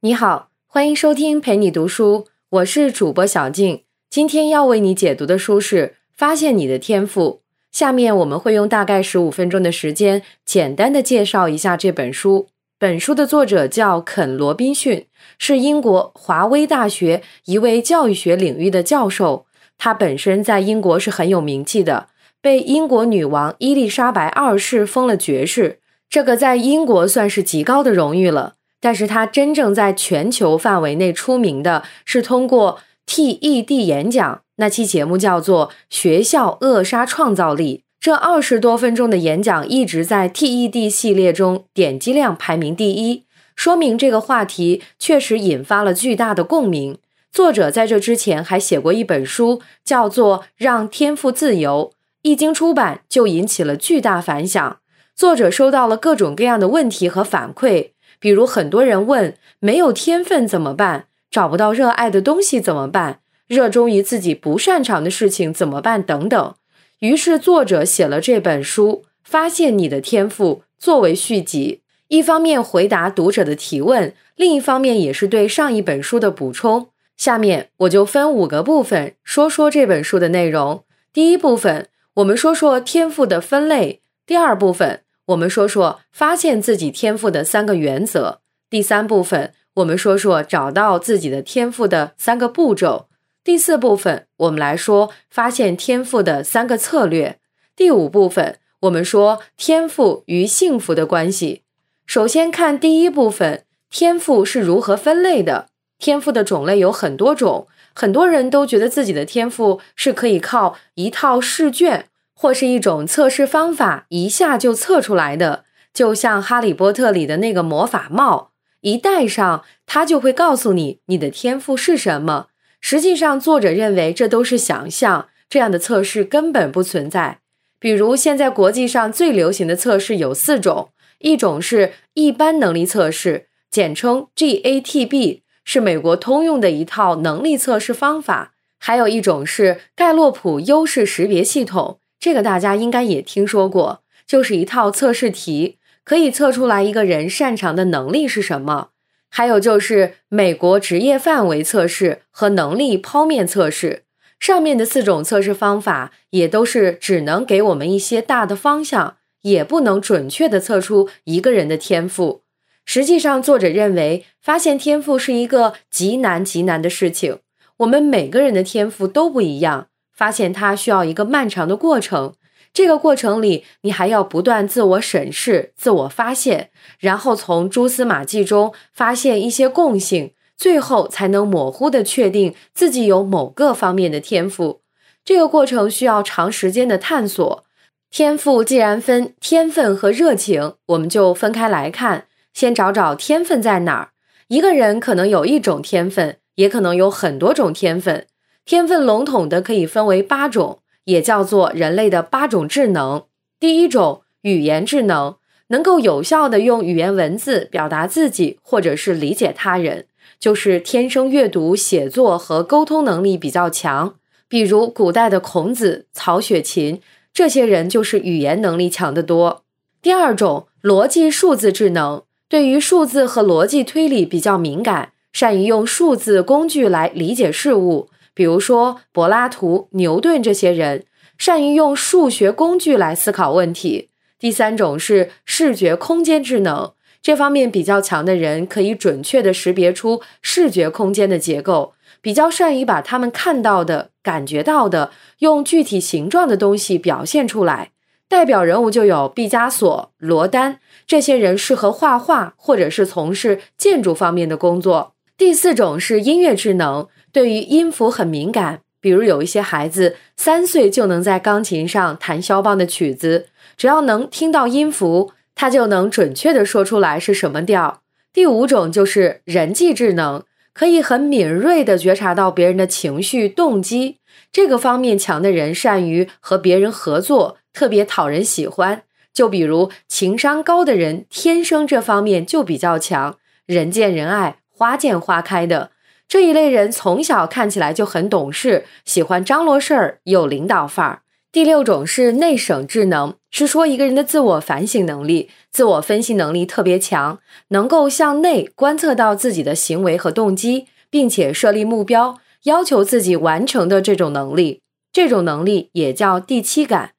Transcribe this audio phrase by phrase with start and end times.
[0.00, 3.82] 你好，欢迎收听陪你读书，我是主播小静。
[4.08, 5.86] 今天要为你解读的书是
[6.16, 7.42] 《发现你的天赋》。
[7.76, 12.46] 下面我们会用大概十五分钟的时间，简单的介绍一下这本书。
[12.78, 19.46] 本书的作者叫肯·罗宾逊，是英国华威大学一位教育学领域的教授。
[19.76, 22.10] 他本身在英国是很有名气的，
[22.40, 28.54] 被英国女王伊丽莎白二世封了爵士，这个在英国算是极高的荣誉了。
[28.80, 37.78] 但是他真正在全球范围内出名的是通过 TED 演讲，那期节目叫做《学校扼杀创造力》。
[38.00, 43.24] 这二十多分钟的演讲一直在 TED 系列中点击量排名第一，
[43.56, 46.98] 说明这个话题确实引发了巨大的共鸣。
[47.32, 51.90] 作者在这之前还写过一本书，叫做《让天赋自由》，
[52.22, 54.78] 一经出版就引起了巨大反响。
[55.16, 57.90] 作者收到了各种各样的问题和反馈。
[58.18, 61.06] 比如很多人问：没有天分怎么办？
[61.30, 63.20] 找不到热爱的东西怎么办？
[63.46, 66.02] 热衷于自己不擅长的事情怎么办？
[66.02, 66.54] 等等。
[67.00, 76.88] 于是作者写了这本书《发现你的天赋》作为续集，一方面回答读者的提问，另一方面也是对上一本书的补充。
[77.16, 80.84] 下面我就分五个部分说说这本书的内容。
[81.12, 85.02] 第一部分，我们说说天赋的分类；第二部分。
[85.28, 88.40] 我们说说发现自己天赋的三个原则。
[88.70, 93.08] 第三部分，我们说说找到自己的天赋的三个步骤。
[93.44, 97.38] 第四部分，我们来说发现天赋的三个策略。
[97.76, 101.62] 第五部分，我们说天赋与幸福的关系。
[102.06, 105.68] 首先看第一部分，天赋是如何分类的？
[105.98, 112.06] 天赋的种类有很多种，很多人都觉得自己的天赋是可以靠一套试卷。
[112.40, 122.46] 或是一种测试方法，一下就测出来的，就像《哈利波特》里的那个魔法帽，一戴上，它就会告诉你你的天赋是什么。
[122.80, 127.40] 实际上，作者认为这都是想象，这样的测试根本不存在。
[127.80, 141.98] 比如，现在国际上最流行的测试有四种，一种是一般能力测试，简称 GATB，是美国通用的一套能力测试方法；还有一种是盖洛普优势识别系统。
[142.20, 148.90] 这个大家应该也听说过，就是一套测试题，可以测出来一个人擅长的能力是什么。
[149.30, 154.04] 还有就是美国职业范围测试和能力剖面测试。
[154.40, 162.42] 上面的四种测试方法也都是只能给我们一些大的方向，也不能准确的测出一个人的天赋。
[162.86, 167.40] 实际上，作者认为发现天赋是一个极难极难的事情。
[167.78, 169.88] 我们每个人的天赋都不一样。
[170.18, 172.34] 发现它需要一个漫长的过程，
[172.74, 184.80] 这个过程里你还要不断自我审视、自我发现，然后从蛛丝马迹中发现一些共性，最后才能模糊的确定自己有某个方面的天赋。
[185.24, 187.64] 这个过程需要长时间的探索。
[188.10, 194.08] 天赋既然分天分和热情，我们就分开来看，先找找天分在哪儿。
[194.48, 198.26] 一个人可能有一种天分，也可能有很多种天分。
[198.68, 203.24] 天分笼统的可以分为八种，也叫做人类的八种智能。
[203.58, 205.36] 第一种语言智能，
[205.68, 210.04] 能够有效的用语言文字表达自己或者是理解他人，
[210.38, 214.16] 就是天生阅读、写作和沟通能力比较强。
[214.48, 217.00] 比如古代的孔子、曹雪芹
[217.32, 219.62] 这些人就是语言能力强得多。
[220.02, 228.10] 第二种逻辑数字智能，对于数字和逻辑推理比较敏感，善于用数字工具来理解事物。
[228.38, 231.04] 比如说，柏拉图、牛顿这些人
[231.36, 234.10] 善于用数学工具来思考问题。
[234.38, 245.10] 第三种是视觉空间智能，这方面比较强的人可以准确的识别出视觉空间的结构，比较善于把他们看到的、感觉到的
[245.40, 247.90] 用具体形状的东西表现出来。
[248.28, 255.14] 代表人物就有毕加索、罗丹这些人，适合画画或者是从事建筑方面的工作。
[255.36, 257.08] 第四种是音乐智能。
[257.32, 263.46] 对于音符很敏感，比如有一些孩子三岁就能在钢琴上弹肖邦的曲子，
[263.76, 268.00] 只要能听到音符，他就能准确的说出来是什么调。
[268.32, 274.18] 第五种就是人际智能，可以很敏锐的觉察到别人的情绪动机，
[274.52, 279.02] 这个方面强的人善于和别人合作，特别讨人喜欢。
[279.32, 283.36] 就比如情商高的人，天生这方面就比较强，
[283.66, 285.90] 人见人爱，花见花开的。
[286.28, 291.22] 这一类人从小看起来就很懂事，喜欢张罗事儿，有领导范儿。
[291.50, 297.38] 第六种是内省智能，是说一个人的自我反省能力、自我分析能力特别强，
[297.68, 304.82] 能够向内观测到自己的行为和动机，并且设立目标，要求自己完成的这种能力。
[305.10, 307.12] 这种能力也叫第七感。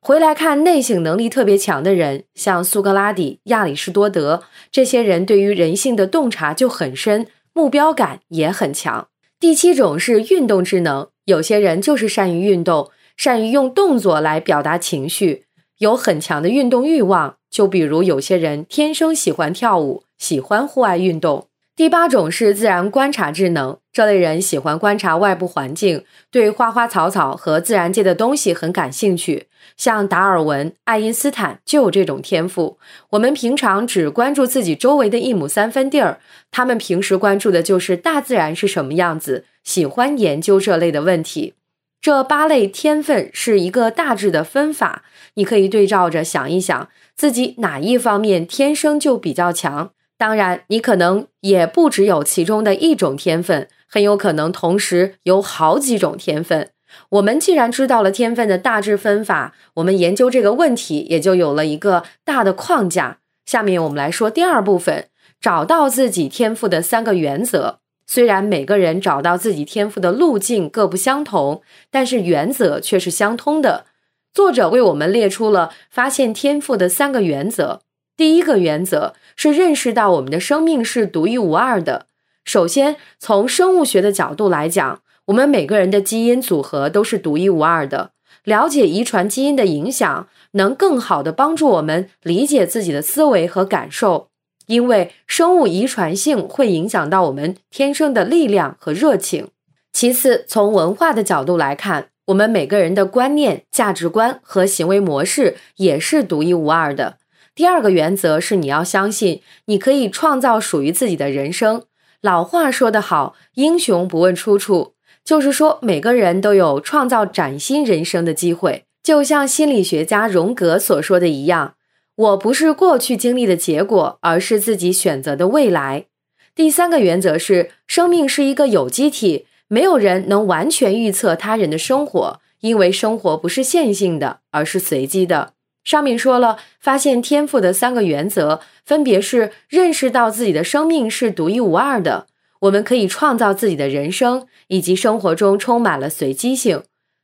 [0.00, 9.08] 回来看内省能力特别强的人，像苏格拉底、亚里士多德这些人，对于人性的洞察就很深，目标感也很强。
[9.38, 15.44] 第七种是运动智能，有些人就是善于运动，善于用动作来表达情绪。
[15.78, 21.48] 有很强的运动欲望，就比如有些人天生喜欢跳舞，喜欢户外运动。
[21.74, 29.46] 第八种是自然观察智能，这类人喜欢观察外部环境，对花花草草和自然界的东西很感兴趣。
[29.78, 32.78] 像达尔文、爱因斯坦就有这种天赋。
[33.12, 36.20] 我们平常只关注自己周围的一亩三分地儿，
[36.50, 41.54] 他们平时关注的就是大自然是什么样子，喜欢研究这类的问题。
[42.02, 45.04] 这八类天分是一个大致的分法，
[45.34, 49.92] 你可以对照着想一想，自己哪一方面天生就比较强。
[50.22, 56.70] 当然，你可能也不只有其中的一种天分，很有可能同时有好几种天分。
[57.08, 63.18] 我们既然知道了天分的大致分法，我们研究这个问题也就有了一个大的框架。
[63.46, 65.08] 下面我们来说第二部分，
[65.40, 67.80] 找到自己天赋的三个原则。
[68.06, 73.86] 虽然每个人找到自己天赋的路径各不相同，但是原则却是相通的。
[74.32, 77.80] 作者为我们列出了发现天赋的三个原则。
[78.22, 82.06] 第一个原则是认识到我们的生命是独一无二的。
[82.44, 88.12] 首先，从生物学的角度来讲，我们每个人的基因组合都是独一无二的。
[88.44, 94.28] 了解遗传基因的影响，能更好的帮助我们理解自己的思维和感受。
[94.68, 99.48] 因为生物遗传性会影响到我们天生的力量和热情。
[99.92, 107.16] 其次，从文化的角度来看，我们每个人的观念、价值观和行为模式也是独一无二的。
[107.54, 111.82] 第二个原则是你要相信，你可以创造属于自己的人生。
[112.20, 118.84] 老话说得好，“英雄不问出处”，就是说每个人都有创造崭新人生的机会。
[119.02, 121.74] 就像心理学家荣格所说的一样。
[122.14, 126.06] 我不是过去经历的结果，而是自己选择的未来。
[126.54, 135.54] 第三个原则是，生命是一个有机体，没有人能完全预测他人的生活，因为生活不是线性的，而是随机的。
[135.84, 142.26] 上面说了，发现天赋的三个原则，分别是认识到自己的生命是独一无二的，
[142.60, 146.82] 我们可以创造自己的人生，以及生活中充满了随机性。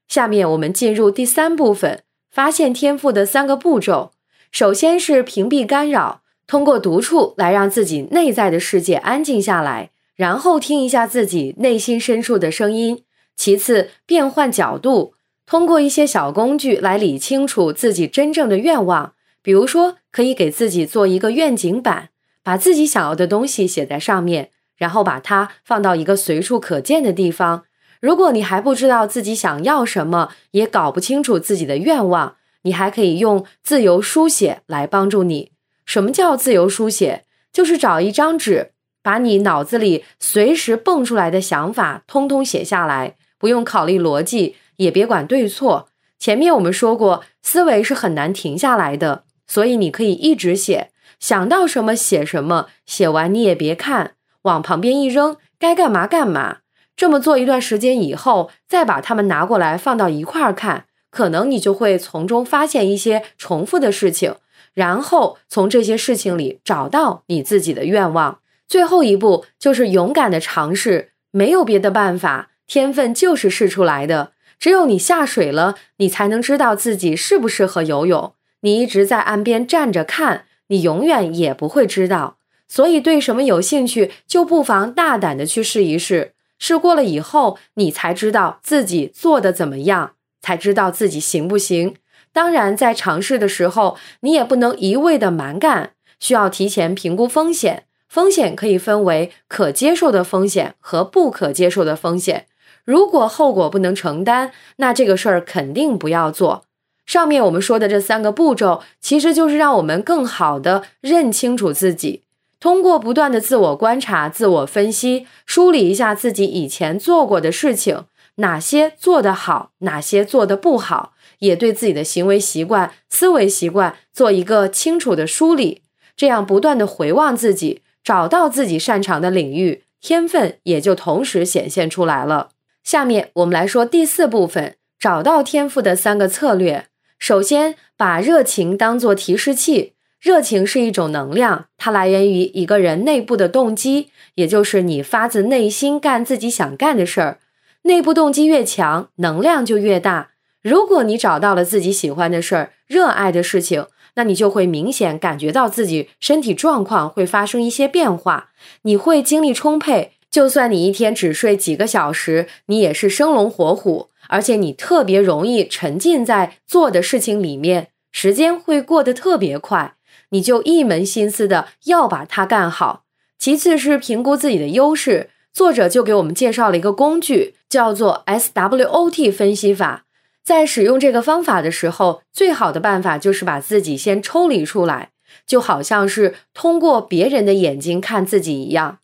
[0.08, 4.12] 下面我们进入第三部分，发现天赋的三个步骤。
[4.50, 13.04] 首先是屏蔽干扰，通过独处来让自己内在的世界安静下来，然后听一下自己内心深处的声音。
[13.36, 15.14] 其次，变换角度，
[15.48, 19.14] 通过一些小工具来理清楚自己真正的愿望。
[19.40, 22.10] 比如说，可以给自己做一个愿景板，
[22.42, 27.64] 把自己想要的东西写在上面，然后把它放到一个随处可见的地方。
[27.98, 32.36] 如果你还不知道自己想要什么，也搞不清楚自己的愿望。
[32.64, 35.52] 你还可以用自由书写来帮助你。
[35.86, 37.24] 什么叫自由书写？
[37.50, 38.72] 就是找一张纸，
[39.02, 45.88] 把你脑子里随时蹦出来的想法通通写下来，不用考虑逻辑，也别管对错。
[46.18, 56.58] 前面我们说过，思维是很难停下来的，所以你可以一直写，想到什么写什么，写完你也别看，往旁边一扔，该干嘛干嘛。
[56.96, 60.86] 这么做一段时间以后，再把它们拿过来放到一块儿看。
[61.10, 64.34] 可能你就会从中发现一些重复的事情，
[64.74, 68.40] 然后从这些事情里找到你自己的愿望。
[68.66, 74.32] 最后一步就是勇敢的尝试，没有别的办法，天分就是试出来的。
[74.58, 78.34] 只有你下水了，你才能知道自己适不适合游泳。
[78.60, 82.38] 你一直在岸边站着看，你永远也不会知道。
[82.66, 86.32] 所以，对什么有兴趣，就不妨大胆的去试一试。
[86.58, 90.12] 试过了以后，你才知道自己做的怎么样。
[90.40, 91.96] 才知道自己行不行。
[92.32, 97.84] 当然，在尝试的时候，你也不能一味的蛮干，需要提前评估风险。
[98.08, 102.46] 风险可以分为可接受的风险和不可接受的风险。
[102.88, 106.64] 如果后果不能承担，那这个事儿肯定不要做。
[107.04, 112.22] 上面我们说的这三个步骤，其实就是让我们更好的认清楚自己，
[112.58, 118.06] 通过不断的自我观察、自我分析，梳理一下自己以前做过的事情。
[118.36, 125.82] 哪些做得好，哪些做得不好，也对自己的行为习惯、思维习惯做一个清楚的梳理。
[126.16, 132.48] 这样不断的回望自己，找到自己擅长的领域，天分也就同时显现出来了。
[132.82, 136.86] 下面我们来说第四部分，找到天赋的三个策略。
[137.18, 139.94] 首先，把热情当做提示器。
[140.20, 147.38] 热情是一种能量，它来源于一个人内部的动机，也就是你发自内心干自己想干的事儿。
[147.82, 150.30] 内部动机越强，能量就越大。
[150.60, 158.50] 如果你找到了自己喜欢的事儿、热爱的事情，那你就会明显感觉到自己身体状况会发生一些变化，
[158.82, 160.14] 你会精力充沛。
[160.30, 169.94] 就算你一天只睡几个小时，你也是生龙活虎，而且你特别容易沉浸在做的事情里面，时间会过得特别快。
[170.30, 173.04] 你就一门心思的要把它干好。
[173.38, 180.04] 其次是评估自己的优势，作者就给我们介绍了一个工具，叫做 SWOT 分析法。
[180.44, 185.10] 在使用这个方法的时候，最好的办法就是把自己先抽离出来，
[185.46, 188.98] 就好像是通过别人的眼睛看自己一样，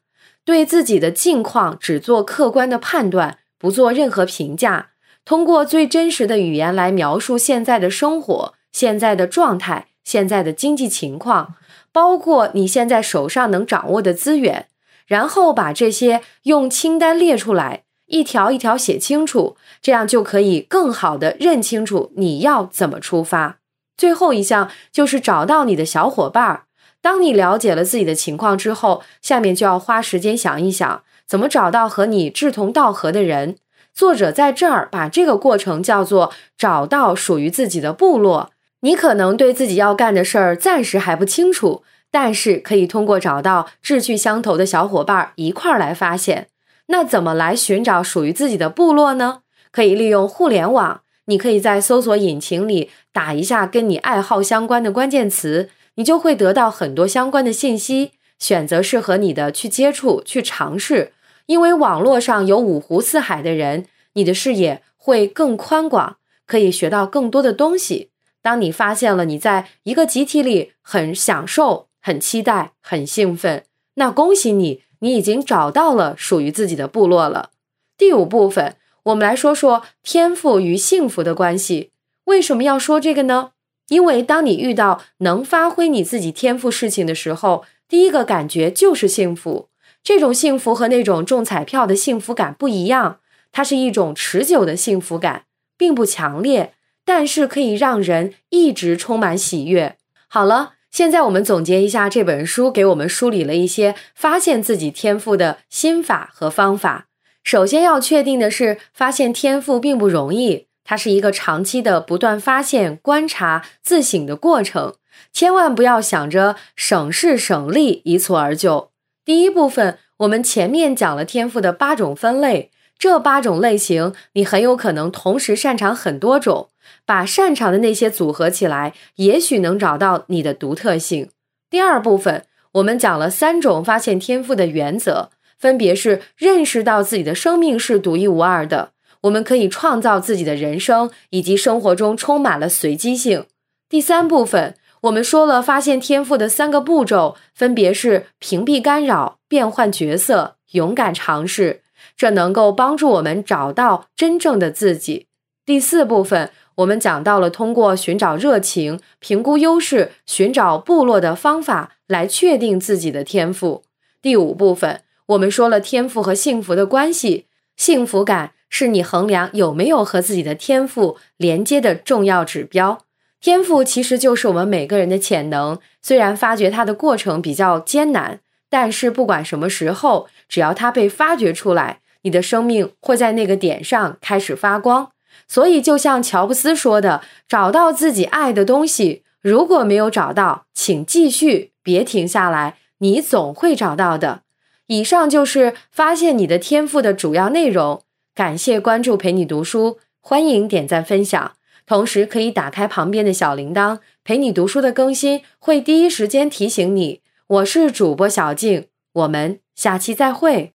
[0.44, 4.90] 对自己的境况只做客观的判断，不做任何评价，
[5.24, 9.88] 通过最真实的语言来描述现在的生活、现在的状态。
[10.04, 11.54] 现在的经济情况，
[11.90, 14.68] 包括你现在手上能掌握的资源，
[15.06, 23.60] 然后把这些用清单列出来，一条一条写清楚，这样就可以更好的认清楚你要怎么出发。
[23.96, 26.64] 最后一项就是找到你的小伙伴儿。
[27.04, 33.56] 当你了解了自己的情况之后，下面就要花时间想一想，怎么找到和你志同道合的人。
[33.92, 38.52] 作者在这儿把这个过程叫做找到属于自己的部落。
[38.80, 46.46] 你可能对自己要干的事儿暂时还不清楚，但是可以通过找到志趣相投的小伙伴一块儿来发现。
[46.86, 49.40] 那怎么来寻找属于自己的部落呢？
[49.70, 61.12] 可以利用互联网，你可以在搜索引擎里打一下跟你爱好相关的关键词，你就会得到很多相关的信息，选择适合你的去接触、去尝试。
[61.46, 68.10] 因为网络上有五湖四海的人，你的视野会更宽广，可以学到更多的东西。
[68.42, 77.50] 当你发现了你在一个集体里很享受、很期待、很兴奋，那恭喜你，你已经找到了属于自己的部落了。
[77.96, 81.92] 第五部分，我们来说说天赋与幸福的关系。
[82.24, 83.52] 为什么要说这个呢？
[83.88, 89.68] 因为当你遇到能发挥你自己天赋事情的时候，第一个感觉就是幸福。
[90.02, 93.20] 这种幸福和那种中彩票的幸福感不一样，
[93.52, 95.44] 它是一种持久的幸福感，
[95.76, 96.74] 并不强烈。
[97.06, 99.98] 但是可以让人一直充满喜悦。
[100.26, 107.08] 好了，现在我们总结一下这本书给我们梳理了一些发现自己天赋的心法和方法。
[107.42, 114.94] 首先要确定的是，发现天赋并不容易，它是一个长期的不断发现、观察、自省的过程。
[115.32, 118.90] 千万不要想着省事省力一蹴而就。
[119.24, 126.68] 第一部分，我们前面讲了天赋的八种分类，这八种类型你很有可能同时擅长很多种。
[127.06, 131.30] 把擅长的那些组合起来，也许能找到你的独特性。
[131.70, 138.90] 第二部分，我们讲了三种发现天赋的原则，分别是认识到自己的生命是独一无二的，
[139.24, 143.46] 我们可以创造自己的人生，以及生活中充满了随机性。
[143.88, 151.82] 第三部分，我们说了发现天赋的三个步骤，分别是屏蔽干扰、变换角色、勇敢尝试，
[152.16, 155.26] 这能够帮助我们找到真正的自己。
[155.66, 156.50] 第四部分。
[156.78, 163.84] 我们讲到了通过寻找热情、评估优势、寻找部落的方法来确定自己的天赋。
[164.20, 167.46] 第五部分，我们说了天赋和幸福的关系。
[167.76, 172.98] 幸福感是你衡量有没有和自己的天赋连接的重要指标。
[173.40, 185.12] 天赋其实就是我们每个人的潜能，虽然发掘它的过程比较艰难，但是不管什么时候，只要它被发掘出来，你的生命会在那个点上开始发光。
[185.46, 189.22] 所以，就像乔布斯说的：“找到自己爱的东西。
[189.40, 194.40] 如果没有找到，请继续，别停下来，你总会找到的。”
[194.88, 198.02] 以上就是发现你的天赋的主要内容。
[198.34, 201.52] 感谢关注，陪你读书，欢迎点赞分享，
[201.86, 207.20] 同时可以打开旁边的小铃铛，陪你读书的更新会第一时间提醒你。
[207.46, 210.72] 我是主播小静，我们下期再会。